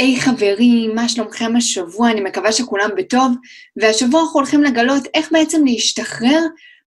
[0.00, 2.10] היי hey, חברים, מה שלומכם השבוע?
[2.10, 3.32] אני מקווה שכולם בטוב,
[3.76, 6.40] והשבוע אנחנו הולכים לגלות איך בעצם להשתחרר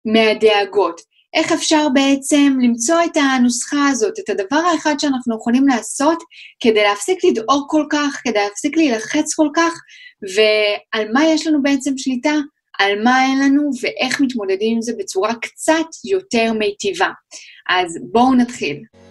[0.04, 1.00] מהדאגות.
[1.34, 6.22] איך אפשר בעצם למצוא את הנוסחה הזאת, את הדבר האחד שאנחנו יכולים לעשות
[6.60, 9.72] כדי להפסיק לדאוג כל כך, כדי להפסיק להילחץ כל כך,
[10.34, 12.34] ועל מה יש לנו בעצם שליטה,
[12.78, 17.08] על מה אין לנו ואיך מתמודדים עם זה בצורה קצת יותר מיטיבה.
[17.68, 19.03] אז בואו נתחיל.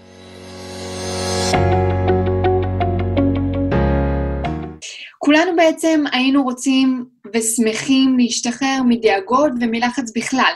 [5.25, 10.53] כולנו בעצם היינו רוצים ושמחים להשתחרר מדאגות ומלחץ בכלל,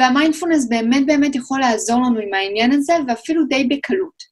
[0.00, 4.22] והמיינדפולנס באמת באמת יכול לעזור לנו עם העניין הזה, ואפילו די בקלות.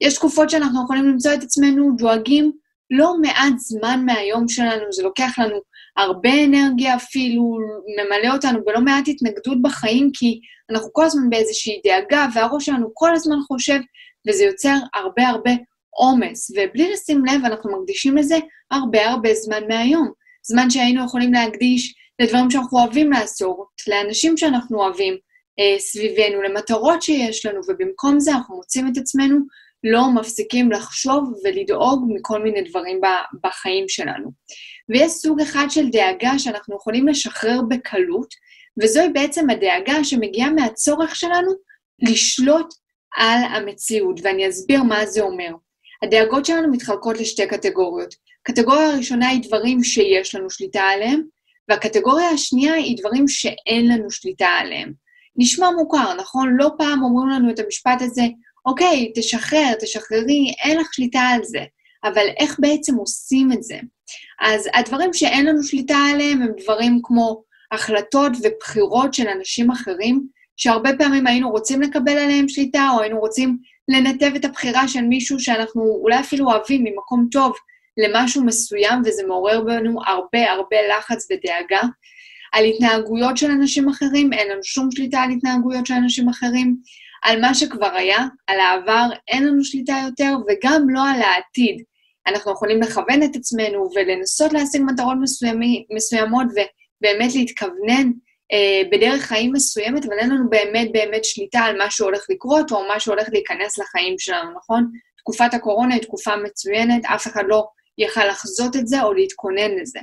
[0.00, 2.52] יש תקופות שאנחנו יכולים למצוא את עצמנו דואגים
[2.90, 5.60] לא מעט זמן מהיום שלנו, זה לוקח לנו
[5.96, 7.58] הרבה אנרגיה אפילו,
[7.98, 13.14] ממלא אותנו בלא מעט התנגדות בחיים, כי אנחנו כל הזמן באיזושהי דאגה, והראש שלנו כל
[13.14, 13.78] הזמן חושב,
[14.28, 15.50] וזה יוצר הרבה הרבה
[15.98, 18.36] עומס, ובלי לשים לב, אנחנו מקדישים לזה
[18.70, 20.12] הרבה הרבה זמן מהיום.
[20.42, 25.16] זמן שהיינו יכולים להקדיש לדברים שאנחנו אוהבים לעשות, לאנשים שאנחנו אוהבים
[25.60, 29.38] אה, סביבנו, למטרות שיש לנו, ובמקום זה אנחנו מוצאים את עצמנו
[29.84, 33.00] לא מפסיקים לחשוב ולדאוג מכל מיני דברים
[33.44, 34.30] בחיים שלנו.
[34.88, 38.34] ויש סוג אחד של דאגה שאנחנו יכולים לשחרר בקלות,
[38.82, 41.52] וזוהי בעצם הדאגה שמגיעה מהצורך שלנו
[42.02, 42.74] לשלוט
[43.16, 45.50] על המציאות, ואני אסביר מה זה אומר.
[46.02, 48.14] הדאגות שלנו מתחלקות לשתי קטגוריות.
[48.42, 51.22] קטגוריה הראשונה היא דברים שיש לנו שליטה עליהם,
[51.68, 54.92] והקטגוריה השנייה היא דברים שאין לנו שליטה עליהם.
[55.36, 56.56] נשמע מוכר, נכון?
[56.58, 58.22] לא פעם אומרים לנו את המשפט הזה,
[58.66, 61.64] אוקיי, תשחרר, תשחררי, אין לך שליטה על זה.
[62.04, 63.78] אבל איך בעצם עושים את זה?
[64.40, 70.26] אז הדברים שאין לנו שליטה עליהם הם דברים כמו החלטות ובחירות של אנשים אחרים,
[70.56, 73.58] שהרבה פעמים היינו רוצים לקבל עליהם שליטה, או היינו רוצים
[73.88, 77.52] לנתב את הבחירה של מישהו שאנחנו אולי אפילו אוהבים ממקום טוב
[77.96, 81.80] למשהו מסוים, וזה מעורר בנו הרבה הרבה לחץ ודאגה.
[82.52, 86.76] על התנהגויות של אנשים אחרים, אין לנו שום שליטה על התנהגויות של אנשים אחרים.
[87.22, 91.82] על מה שכבר היה, על העבר, אין לנו שליטה יותר, וגם לא על העתיד.
[92.26, 98.10] אנחנו יכולים לכוון את עצמנו ולנסות להשיג מטרות מסוימי, מסוימות ובאמת להתכוונן
[98.92, 103.00] בדרך חיים מסוימת, אבל אין לנו באמת באמת שליטה על מה שהולך לקרות או מה
[103.00, 104.90] שהולך להיכנס לחיים שלנו, נכון?
[105.18, 107.66] תקופת הקורונה היא תקופה מצוינת, אף אחד לא
[107.98, 110.00] יכל לחזות את זה או להתכונן לזה.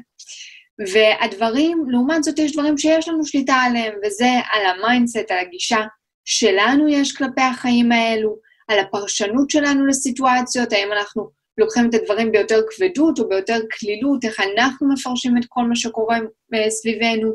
[0.94, 5.79] והדברים, לעומת זאת, יש דברים שיש לנו שליטה עליהם, וזה על ה mindset, על הגישה
[6.25, 8.35] שלנו יש כלפי החיים האלו,
[8.67, 14.39] על הפרשנות שלנו לסיטואציות, האם אנחנו לוקחים את הדברים ביותר כבדות או ביותר קלילות, איך
[14.39, 16.17] אנחנו מפרשים את כל מה שקורה
[16.53, 17.33] אה, סביבנו,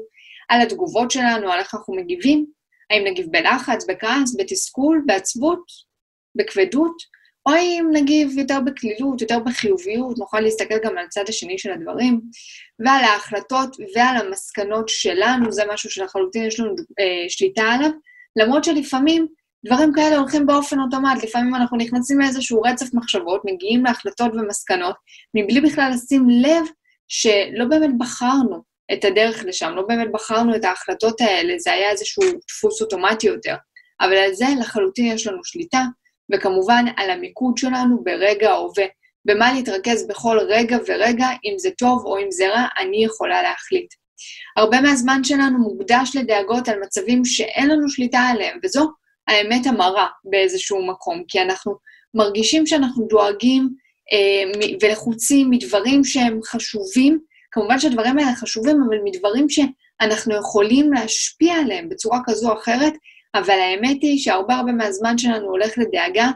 [0.51, 2.47] על התגובות שלנו, על איך אנחנו מגיבים,
[2.91, 5.63] האם נגיב בלחץ, בכעס, בתסכול, בעצבות,
[6.37, 6.97] בכבדות,
[7.47, 12.21] או האם נגיב יותר בקלילות, יותר בחיוביות, נוכל להסתכל גם על הצד השני של הדברים,
[12.87, 17.91] ועל ההחלטות ועל המסקנות שלנו, זה משהו שלחלוטין יש לנו אה, שליטה עליו,
[18.37, 19.27] למרות שלפעמים
[19.67, 24.97] דברים כאלה הולכים באופן אוטומט, לפעמים אנחנו נכנסים לאיזשהו רצף מחשבות, מגיעים להחלטות ומסקנות,
[25.35, 26.65] מבלי בכלל לשים לב
[27.09, 32.23] שלא באמת בחרנו את הדרך לשם, לא באמת בחרנו את ההחלטות האלה, זה היה איזשהו
[32.49, 33.55] דפוס אוטומטי יותר.
[34.01, 35.85] אבל על זה לחלוטין יש לנו שליטה,
[36.33, 38.87] וכמובן על המיקוד שלנו ברגע ההווה.
[39.25, 43.95] במה להתרכז בכל רגע ורגע, אם זה טוב או אם זה רע, אני יכולה להחליט.
[44.57, 48.91] הרבה מהזמן שלנו מוקדש לדאגות על מצבים שאין לנו שליטה עליהם, וזו
[49.29, 51.75] האמת המרה באיזשהו מקום, כי אנחנו
[52.15, 53.69] מרגישים שאנחנו דואגים
[54.13, 57.19] אה, ולחוצים מדברים שהם חשובים,
[57.53, 62.93] כמובן שהדברים האלה חשובים, אבל מדברים שאנחנו יכולים להשפיע עליהם בצורה כזו או אחרת,
[63.35, 66.31] אבל האמת היא שהרבה הרבה מהזמן שלנו הולך לדאגה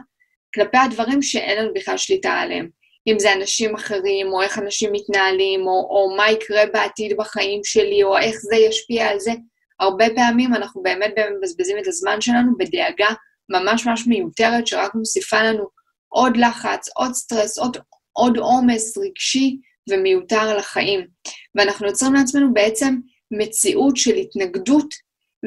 [0.55, 2.69] כלפי הדברים שאין לנו בכלל שליטה עליהם.
[3.07, 8.03] אם זה אנשים אחרים, או איך אנשים מתנהלים, או, או מה יקרה בעתיד בחיים שלי,
[8.03, 9.31] או איך זה ישפיע על זה.
[9.79, 13.09] הרבה פעמים אנחנו באמת באמת מבזבזים את הזמן שלנו בדאגה
[13.49, 15.67] ממש ממש מיותרת, שרק מוסיפה לנו
[16.07, 17.77] עוד לחץ, עוד סטרס, עוד,
[18.13, 19.57] עוד עומס רגשי
[19.89, 21.07] ומיותר לחיים.
[21.55, 22.95] ואנחנו יוצרים לעצמנו בעצם
[23.31, 24.93] מציאות של התנגדות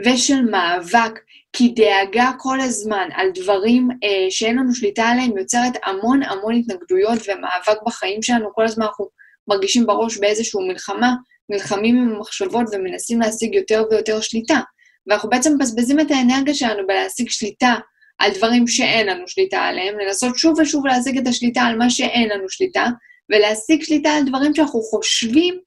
[0.04, 1.20] ושל מאבק,
[1.52, 7.18] כי דאגה כל הזמן על דברים אה, שאין לנו שליטה עליהם יוצרת המון המון התנגדויות
[7.28, 9.08] ומאבק בחיים שלנו, כל הזמן אנחנו
[9.48, 11.14] מרגישים בראש באיזושהי מלחמה,
[11.48, 14.60] נלחמים עם המחשבות ומנסים להשיג יותר ויותר שליטה.
[15.06, 17.74] ואנחנו בעצם מבזבזים את האנרגיה שלנו בלהשיג שליטה
[18.18, 22.28] על דברים שאין לנו שליטה עליהם, לנסות שוב ושוב להשיג את השליטה על מה שאין
[22.28, 22.86] לנו שליטה,
[23.30, 25.58] ולהשיג שליטה על דברים שאנחנו חושבים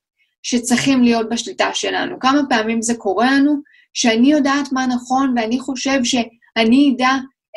[0.43, 2.19] שצריכים להיות בשליטה שלנו.
[2.19, 3.55] כמה פעמים זה קורה לנו,
[3.93, 7.11] שאני יודעת מה נכון, ואני חושב שאני אדע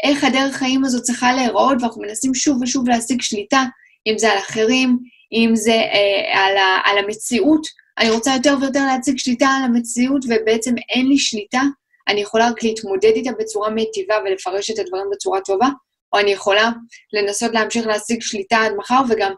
[0.05, 3.65] איך הדרך חיים הזאת צריכה להיראות, ואנחנו מנסים שוב ושוב להשיג שליטה,
[4.07, 4.99] אם זה על אחרים,
[5.33, 7.67] אם זה אה, על, ה, על המציאות,
[7.99, 11.63] אני רוצה יותר ויותר להציג שליטה על המציאות, ובעצם אין לי שליטה,
[12.09, 15.69] אני יכולה רק להתמודד איתה בצורה מיטיבה ולפרש את הדברים בצורה טובה,
[16.13, 16.71] או אני יכולה
[17.13, 19.33] לנסות להמשיך להשיג שליטה עד מחר, וגם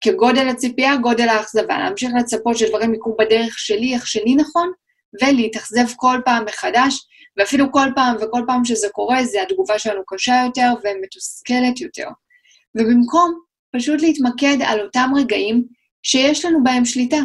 [0.00, 4.72] כגודל הציפייה, גודל האכזבה, להמשיך לצפות שדברים יקרו בדרך שלי, איך שלי נכון,
[5.22, 7.06] ולהתאכזב כל פעם מחדש,
[7.36, 12.08] ואפילו כל פעם וכל פעם שזה קורה, זה התגובה שלנו קשה יותר ומתוסכלת יותר.
[12.74, 13.40] ובמקום
[13.76, 15.64] פשוט להתמקד על אותם רגעים
[16.02, 17.20] שיש לנו בהם שליטה.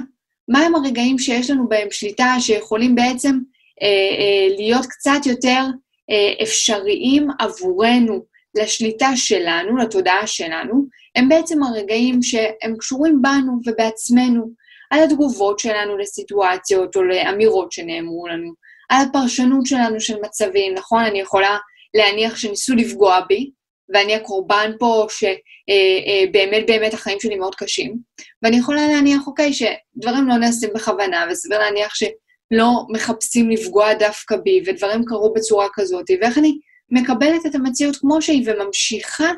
[0.47, 3.39] מהם הרגעים שיש לנו בהם שליטה, שיכולים בעצם
[3.81, 5.63] אה, אה, להיות קצת יותר
[6.09, 10.82] אה, אפשריים עבורנו, לשליטה שלנו, לתודעה שלנו,
[11.15, 14.49] הם בעצם הרגעים שהם קשורים בנו ובעצמנו,
[14.89, 18.53] על התגובות שלנו לסיטואציות או לאמירות שנאמרו לנו,
[18.89, 21.03] על הפרשנות שלנו של מצבים, נכון?
[21.03, 21.57] אני יכולה
[21.93, 23.49] להניח שניסו לפגוע בי,
[23.93, 27.97] ואני הקורבן פה שבאמת אה, אה, באמת החיים שלי מאוד קשים,
[28.43, 34.61] ואני יכולה להניח, אוקיי, שדברים לא נעשים בכוונה, וסביר להניח שלא מחפשים לפגוע דווקא בי,
[34.65, 36.57] ודברים קרו בצורה כזאת, ואיך אני
[36.91, 39.31] מקבלת את המציאות כמו שהיא וממשיכה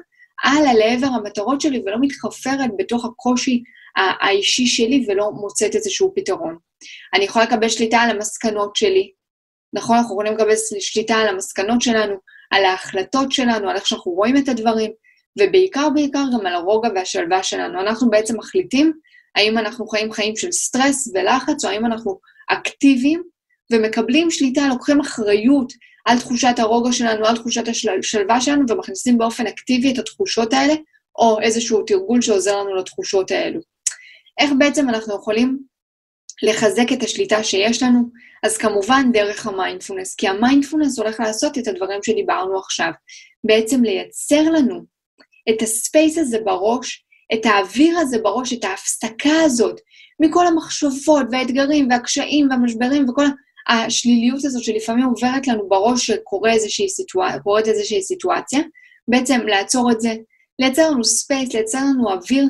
[0.43, 3.63] הלאה לעבר המטרות שלי ולא מתחפרת בתוך הקושי
[3.95, 6.57] האישי שלי ולא מוצאת איזשהו פתרון.
[7.13, 9.11] אני יכולה לקבל שליטה על המסקנות שלי,
[9.73, 9.97] נכון?
[9.97, 12.15] אנחנו יכולים לקבל שליטה על המסקנות שלנו,
[12.51, 14.91] על ההחלטות שלנו, על איך שאנחנו רואים את הדברים,
[15.39, 17.81] ובעיקר בעיקר גם על הרוגע והשלווה שלנו.
[17.81, 18.93] אנחנו בעצם מחליטים
[19.35, 23.23] האם אנחנו חיים חיים של סטרס ולחץ, או האם אנחנו אקטיביים
[23.71, 25.73] ומקבלים שליטה, לוקחים אחריות
[26.05, 30.73] על תחושת הרוגע שלנו, על תחושת השלווה שלנו, ומכניסים באופן אקטיבי את התחושות האלה,
[31.15, 33.59] או איזשהו תרגול שעוזר לנו לתחושות האלו.
[34.39, 35.59] איך בעצם אנחנו יכולים
[36.43, 38.09] לחזק את השליטה שיש לנו?
[38.43, 42.91] אז כמובן דרך המיינדפולנס, כי המיינדפולנס הולך לעשות את הדברים שדיברנו עכשיו.
[43.43, 44.85] בעצם לייצר לנו
[45.49, 49.81] את ה space הזה בראש, את האוויר הזה בראש, את ההפסקה הזאת,
[50.19, 53.25] מכל המחשבות והאתגרים והקשיים והמשברים וכל
[53.67, 58.59] השליליות הזאת שלפעמים עוברת לנו בראש שקורית איזושהי, סיטואציה, איזושהי סיטואציה,
[59.07, 60.13] בעצם לעצור את זה,
[60.59, 62.45] לייצר לנו space, לייצר לנו אוויר,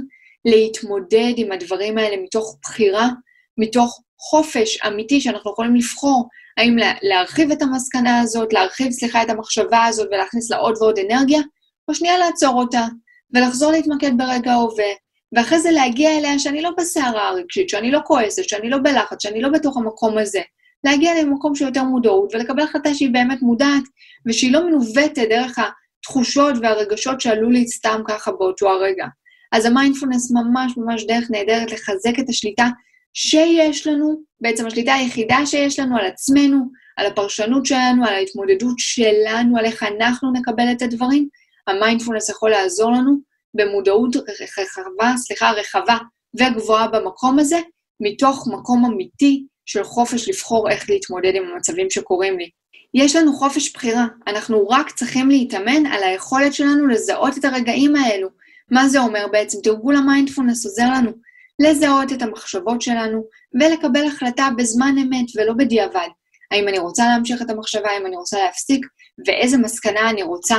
[0.45, 3.09] להתמודד עם הדברים האלה מתוך בחירה,
[3.57, 6.27] מתוך חופש אמיתי שאנחנו יכולים לבחור
[6.57, 11.41] האם להרחיב את המסקנה הזאת, להרחיב, סליחה, את המחשבה הזאת ולהכניס לה עוד ועוד אנרגיה,
[11.87, 12.85] או שנייה לעצור אותה
[13.33, 14.91] ולחזור להתמקד ברגע ההווה,
[15.35, 19.41] ואחרי זה להגיע אליה שאני לא בסערה הרגשית, שאני לא כועסת, שאני לא בלחץ, שאני
[19.41, 20.41] לא בתוך המקום הזה.
[20.85, 23.83] להגיע למקום של יותר מודעות ולקבל החלטה שהיא באמת מודעת,
[24.25, 29.05] ושהיא לא מנווטת דרך התחושות והרגשות שעלו לי סתם ככה באותו הרגע.
[29.51, 32.67] אז המיינדפולנס ממש ממש דרך נהדרת לחזק את השליטה
[33.13, 39.57] שיש לנו, בעצם השליטה היחידה שיש לנו על עצמנו, על הפרשנות שלנו, על ההתמודדות שלנו,
[39.57, 41.27] על איך אנחנו נקבל את הדברים,
[41.67, 43.17] המיינדפולנס יכול לעזור לנו
[43.53, 45.97] במודעות רחבה, סליחה, רחבה
[46.39, 47.59] וגבוהה במקום הזה,
[47.99, 52.49] מתוך מקום אמיתי של חופש לבחור איך להתמודד עם המצבים שקורים לי.
[52.93, 58.27] יש לנו חופש בחירה, אנחנו רק צריכים להתאמן על היכולת שלנו לזהות את הרגעים האלו.
[58.71, 59.57] מה זה אומר בעצם?
[59.63, 61.11] תרגול המיינדפולנס עוזר לנו
[61.59, 63.23] לזהות את המחשבות שלנו
[63.61, 66.07] ולקבל החלטה בזמן אמת ולא בדיעבד.
[66.51, 68.85] האם אני רוצה להמשיך את המחשבה, האם אני רוצה להפסיק,
[69.27, 70.55] ואיזה מסקנה אני רוצה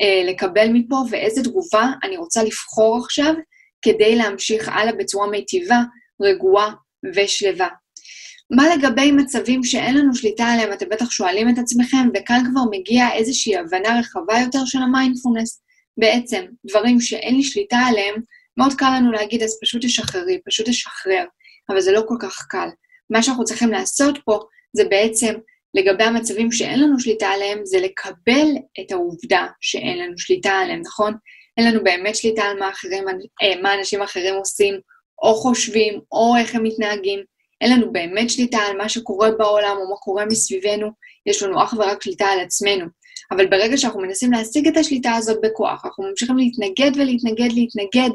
[0.00, 3.34] אה, לקבל מפה, ואיזה תגובה אני רוצה לבחור עכשיו
[3.82, 5.80] כדי להמשיך הלאה בצורה מיטיבה,
[6.22, 6.72] רגועה
[7.14, 7.68] ושלווה.
[8.50, 10.72] מה לגבי מצבים שאין לנו שליטה עליהם?
[10.72, 15.62] אתם בטח שואלים את עצמכם, וכאן כבר מגיעה איזושהי הבנה רחבה יותר של המיינדפולנס.
[15.98, 18.14] בעצם, דברים שאין לי שליטה עליהם,
[18.56, 21.24] מאוד קל לנו להגיד, אז פשוט תשחררי, פשוט תשחרר,
[21.70, 22.68] אבל זה לא כל כך קל.
[23.10, 24.40] מה שאנחנו צריכים לעשות פה,
[24.76, 25.34] זה בעצם,
[25.74, 28.48] לגבי המצבים שאין לנו שליטה עליהם, זה לקבל
[28.80, 31.14] את העובדה שאין לנו שליטה עליהם, נכון?
[31.56, 33.04] אין לנו באמת שליטה על מה, אחרים,
[33.42, 34.74] אה, מה אנשים אחרים עושים,
[35.22, 37.20] או חושבים, או איך הם מתנהגים.
[37.60, 40.90] אין לנו באמת שליטה על מה שקורה בעולם או מה קורה מסביבנו,
[41.26, 42.84] יש לנו אך ורק שליטה על עצמנו.
[43.30, 48.10] אבל ברגע שאנחנו מנסים להשיג את השליטה הזאת בכוח, אנחנו ממשיכים להתנגד ולהתנגד להתנגד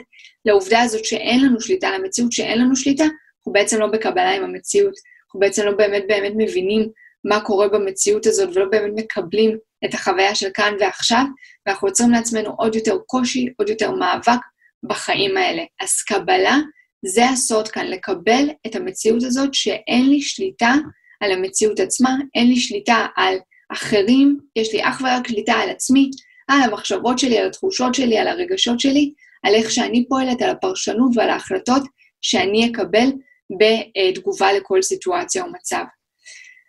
[0.46, 4.94] לעובדה הזאת שאין לנו שליטה, למציאות שאין לנו שליטה, אנחנו בעצם לא בקבלה עם המציאות,
[5.26, 6.90] אנחנו בעצם לא באמת באמת מבינים
[7.24, 11.24] מה קורה במציאות הזאת ולא באמת מקבלים את החוויה של כאן ועכשיו,
[11.66, 14.40] ואנחנו יוצרים לעצמנו עוד יותר קושי, עוד יותר מאבק
[14.84, 15.64] בחיים האלה.
[15.82, 16.58] אז קבלה
[17.06, 20.74] זה הסוד כאן, לקבל את המציאות הזאת שאין לי שליטה
[21.20, 23.36] על המציאות עצמה, אין לי שליטה על
[23.72, 26.10] אחרים, יש לי אך ורק שליטה על עצמי,
[26.48, 31.12] על המחשבות שלי, על התחושות שלי, על הרגשות שלי, על איך שאני פועלת, על הפרשנות
[31.16, 31.84] ועל ההחלטות
[32.22, 33.12] שאני אקבל
[33.60, 35.84] בתגובה לכל סיטואציה או מצב.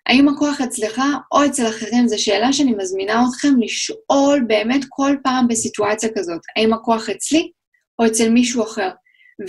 [0.07, 2.09] האם הכוח אצלך או אצל אחרים?
[2.09, 6.41] זו שאלה שאני מזמינה אתכם לשאול באמת כל פעם בסיטואציה כזאת.
[6.57, 7.50] האם הכוח אצלי
[7.99, 8.91] או אצל מישהו אחר?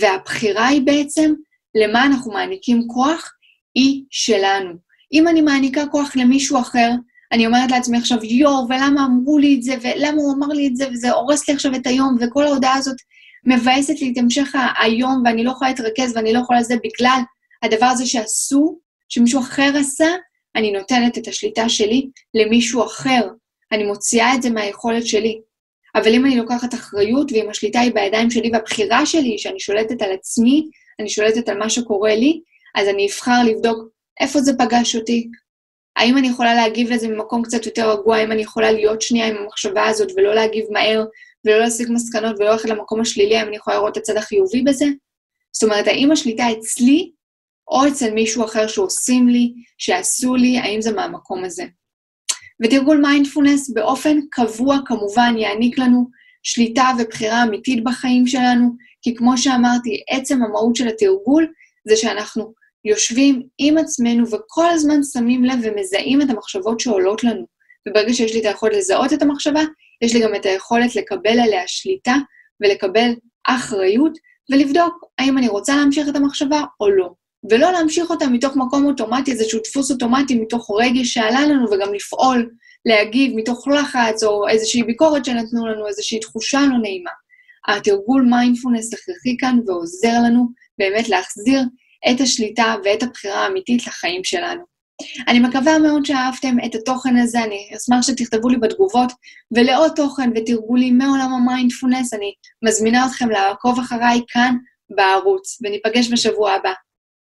[0.00, 1.34] והבחירה היא בעצם
[1.74, 3.32] למה אנחנו מעניקים כוח,
[3.74, 4.72] היא שלנו.
[5.12, 6.90] אם אני מעניקה כוח למישהו אחר,
[7.32, 10.76] אני אומרת לעצמי עכשיו, יואו, ולמה אמרו לי את זה, ולמה הוא אמר לי את
[10.76, 12.96] זה, וזה הורס לי עכשיו את היום, וכל ההודעה הזאת
[13.44, 17.20] מבאסת לי את המשך היום, ואני לא יכולה להתרכז, ואני לא יכולה לזה בגלל
[17.62, 18.78] הדבר הזה שעשו,
[19.08, 20.08] שמישהו אחר עשה,
[20.56, 23.28] אני נותנת את השליטה שלי למישהו אחר.
[23.72, 25.40] אני מוציאה את זה מהיכולת שלי.
[25.96, 30.12] אבל אם אני לוקחת אחריות, ואם השליטה היא בידיים שלי והבחירה שלי, שאני שולטת על
[30.12, 30.68] עצמי,
[31.00, 32.40] אני שולטת על מה שקורה לי,
[32.74, 33.78] אז אני אבחר לבדוק
[34.20, 35.28] איפה זה פגש אותי,
[35.96, 39.36] האם אני יכולה להגיב לזה ממקום קצת יותר רגוע, האם אני יכולה להיות שנייה עם
[39.36, 41.04] המחשבה הזאת ולא להגיב מהר,
[41.44, 44.86] ולא להסיק מסקנות ולא ללכת למקום השלילי, האם אני יכולה לראות את הצד החיובי בזה?
[45.52, 47.12] זאת אומרת, האם השליטה אצלי,
[47.68, 51.64] או אצל מישהו אחר שעושים לי, שעשו לי, האם זה מהמקום הזה?
[52.62, 56.10] ותרגול מיינדפולנס באופן קבוע כמובן יעניק לנו
[56.42, 58.70] שליטה ובחירה אמיתית בחיים שלנו,
[59.02, 61.46] כי כמו שאמרתי, עצם המהות של התרגול
[61.88, 67.46] זה שאנחנו יושבים עם עצמנו וכל הזמן שמים לב ומזהים את המחשבות שעולות לנו.
[67.88, 69.60] וברגע שיש לי את היכולת לזהות את המחשבה,
[70.02, 72.14] יש לי גם את היכולת לקבל עליה שליטה
[72.60, 73.10] ולקבל
[73.46, 74.12] אחריות,
[74.52, 77.10] ולבדוק האם אני רוצה להמשיך את המחשבה או לא.
[77.50, 82.50] ולא להמשיך אותה מתוך מקום אוטומטי, איזשהו דפוס אוטומטי, מתוך רגש שעלה לנו, וגם לפעול,
[82.86, 87.10] להגיב מתוך לחץ, או איזושהי ביקורת שנתנו לנו, איזושהי תחושה לא נעימה.
[87.68, 90.48] התרגול מיינדפולנס הכרחי כאן ועוזר לנו
[90.78, 91.62] באמת להחזיר
[92.10, 94.76] את השליטה ואת הבחירה האמיתית לחיים שלנו.
[95.28, 99.12] אני מקווה מאוד שאהבתם את התוכן הזה, אני אשמח שתכתבו לי בתגובות,
[99.56, 102.32] ולעוד תוכן ותרגולים מעולם המיינדפולנס, אני
[102.64, 104.56] מזמינה אתכם לעקוב אחריי כאן
[104.90, 106.72] בערוץ, וניפגש בשבוע הבא.